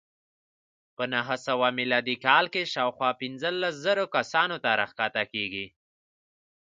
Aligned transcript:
په 0.95 1.03
نهه 1.13 1.35
سوه 1.47 1.67
میلادي 1.79 2.15
کال 2.25 2.45
کې 2.53 2.71
شاوخوا 2.73 3.09
پنځلس 3.21 3.73
زره 3.85 4.03
کسانو 4.15 4.57
ته 4.63 4.69
راښکته 4.79 5.23
کېږي. 5.33 5.65